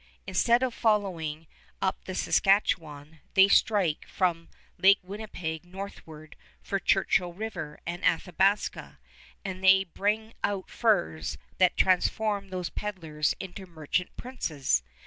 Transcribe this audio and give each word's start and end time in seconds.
Instead 0.25 0.63
of 0.63 0.73
following 0.73 1.45
up 1.79 2.05
the 2.05 2.15
Saskatchewan, 2.15 3.19
they 3.35 3.47
strike 3.47 4.07
from 4.07 4.49
Lake 4.79 4.97
Winnipeg 5.03 5.63
northward 5.63 6.35
for 6.63 6.79
Churchill 6.79 7.33
River 7.33 7.79
and 7.85 8.03
Athabasca, 8.03 8.97
and 9.45 9.63
they 9.63 9.83
bring 9.83 10.33
out 10.43 10.71
furs 10.71 11.37
that 11.59 11.77
transform 11.77 12.49
those 12.49 12.69
peddlers 12.71 13.35
into 13.39 13.67
merchant 13.67 14.09
princes. 14.17 14.81